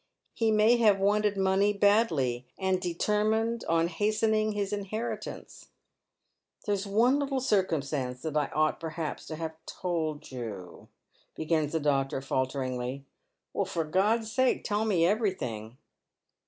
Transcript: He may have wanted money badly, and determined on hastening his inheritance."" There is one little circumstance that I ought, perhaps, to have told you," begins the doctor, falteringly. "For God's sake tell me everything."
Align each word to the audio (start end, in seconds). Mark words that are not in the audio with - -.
He 0.33 0.49
may 0.49 0.77
have 0.77 0.97
wanted 0.99 1.37
money 1.37 1.73
badly, 1.73 2.47
and 2.57 2.81
determined 2.81 3.63
on 3.69 3.87
hastening 3.87 4.53
his 4.53 4.73
inheritance."" 4.73 5.67
There 6.65 6.73
is 6.73 6.87
one 6.87 7.19
little 7.19 7.39
circumstance 7.39 8.23
that 8.23 8.35
I 8.35 8.47
ought, 8.47 8.79
perhaps, 8.79 9.27
to 9.27 9.35
have 9.35 9.55
told 9.67 10.31
you," 10.31 10.87
begins 11.35 11.73
the 11.73 11.79
doctor, 11.79 12.19
falteringly. 12.19 13.05
"For 13.67 13.83
God's 13.83 14.31
sake 14.31 14.63
tell 14.63 14.85
me 14.85 15.05
everything." 15.05 15.77